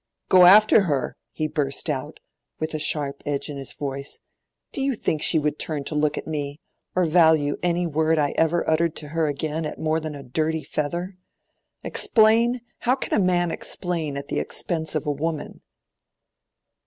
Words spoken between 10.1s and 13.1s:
a dirty feather?—Explain! How